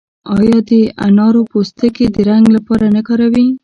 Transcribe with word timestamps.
آیا 0.37 0.57
د 0.69 0.71
انارو 1.05 1.41
پوستکي 1.51 2.05
د 2.15 2.17
رنګ 2.29 2.45
لپاره 2.55 2.85
نه 2.95 3.01
کاروي؟ 3.07 3.47